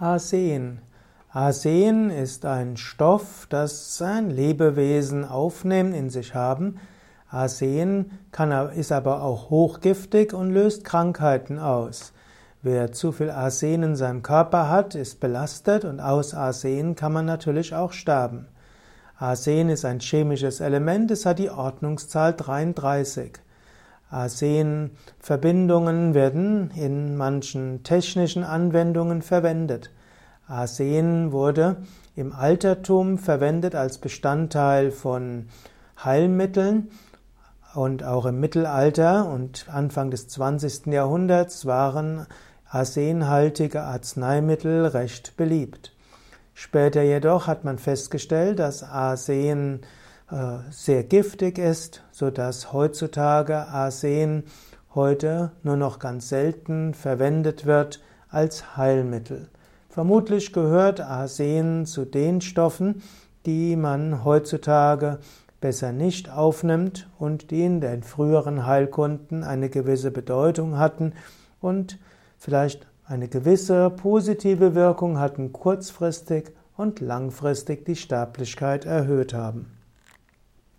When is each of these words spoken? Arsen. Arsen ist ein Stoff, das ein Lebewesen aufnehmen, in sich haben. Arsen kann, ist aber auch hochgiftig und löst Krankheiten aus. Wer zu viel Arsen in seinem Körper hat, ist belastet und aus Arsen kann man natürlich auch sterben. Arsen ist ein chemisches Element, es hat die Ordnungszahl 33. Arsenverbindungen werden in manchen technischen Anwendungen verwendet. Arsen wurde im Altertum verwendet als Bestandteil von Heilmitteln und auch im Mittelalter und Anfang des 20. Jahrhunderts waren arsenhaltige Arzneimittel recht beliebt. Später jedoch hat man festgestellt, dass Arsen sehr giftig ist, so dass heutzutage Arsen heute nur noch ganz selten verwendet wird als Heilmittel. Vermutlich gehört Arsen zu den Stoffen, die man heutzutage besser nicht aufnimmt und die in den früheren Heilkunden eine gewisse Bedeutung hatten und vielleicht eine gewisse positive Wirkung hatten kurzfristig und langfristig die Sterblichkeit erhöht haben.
Arsen. 0.00 0.80
Arsen 1.30 2.08
ist 2.08 2.46
ein 2.46 2.78
Stoff, 2.78 3.46
das 3.50 4.00
ein 4.00 4.30
Lebewesen 4.30 5.26
aufnehmen, 5.26 5.92
in 5.92 6.08
sich 6.08 6.34
haben. 6.34 6.80
Arsen 7.28 8.18
kann, 8.32 8.70
ist 8.70 8.92
aber 8.92 9.22
auch 9.22 9.50
hochgiftig 9.50 10.32
und 10.32 10.52
löst 10.52 10.84
Krankheiten 10.84 11.58
aus. 11.58 12.14
Wer 12.62 12.92
zu 12.92 13.12
viel 13.12 13.28
Arsen 13.28 13.82
in 13.82 13.94
seinem 13.94 14.22
Körper 14.22 14.70
hat, 14.70 14.94
ist 14.94 15.20
belastet 15.20 15.84
und 15.84 16.00
aus 16.00 16.32
Arsen 16.32 16.94
kann 16.94 17.12
man 17.12 17.26
natürlich 17.26 17.74
auch 17.74 17.92
sterben. 17.92 18.48
Arsen 19.18 19.68
ist 19.68 19.84
ein 19.84 20.00
chemisches 20.00 20.60
Element, 20.60 21.10
es 21.10 21.26
hat 21.26 21.38
die 21.38 21.50
Ordnungszahl 21.50 22.32
33. 22.32 23.32
Arsenverbindungen 24.10 26.14
werden 26.14 26.70
in 26.72 27.16
manchen 27.16 27.84
technischen 27.84 28.44
Anwendungen 28.44 29.22
verwendet. 29.22 29.90
Arsen 30.46 31.30
wurde 31.30 31.76
im 32.16 32.32
Altertum 32.32 33.18
verwendet 33.18 33.76
als 33.76 33.98
Bestandteil 33.98 34.90
von 34.90 35.46
Heilmitteln 36.04 36.90
und 37.74 38.02
auch 38.02 38.26
im 38.26 38.40
Mittelalter 38.40 39.30
und 39.30 39.68
Anfang 39.68 40.10
des 40.10 40.26
20. 40.26 40.86
Jahrhunderts 40.86 41.66
waren 41.66 42.26
arsenhaltige 42.68 43.82
Arzneimittel 43.82 44.86
recht 44.86 45.36
beliebt. 45.36 45.94
Später 46.52 47.02
jedoch 47.02 47.46
hat 47.46 47.62
man 47.64 47.78
festgestellt, 47.78 48.58
dass 48.58 48.82
Arsen 48.82 49.82
sehr 50.70 51.04
giftig 51.04 51.58
ist, 51.58 52.02
so 52.12 52.30
dass 52.30 52.72
heutzutage 52.72 53.66
Arsen 53.66 54.44
heute 54.94 55.52
nur 55.62 55.76
noch 55.76 55.98
ganz 55.98 56.28
selten 56.28 56.94
verwendet 56.94 57.66
wird 57.66 58.00
als 58.28 58.76
Heilmittel. 58.76 59.48
Vermutlich 59.88 60.52
gehört 60.52 61.00
Arsen 61.00 61.84
zu 61.84 62.04
den 62.04 62.40
Stoffen, 62.40 63.02
die 63.44 63.74
man 63.74 64.24
heutzutage 64.24 65.18
besser 65.60 65.92
nicht 65.92 66.30
aufnimmt 66.30 67.08
und 67.18 67.50
die 67.50 67.64
in 67.64 67.80
den 67.80 68.02
früheren 68.02 68.66
Heilkunden 68.66 69.42
eine 69.42 69.68
gewisse 69.68 70.10
Bedeutung 70.10 70.78
hatten 70.78 71.12
und 71.60 71.98
vielleicht 72.38 72.86
eine 73.04 73.28
gewisse 73.28 73.90
positive 73.90 74.74
Wirkung 74.74 75.18
hatten 75.18 75.52
kurzfristig 75.52 76.52
und 76.76 77.00
langfristig 77.00 77.84
die 77.84 77.96
Sterblichkeit 77.96 78.86
erhöht 78.86 79.34
haben. 79.34 79.79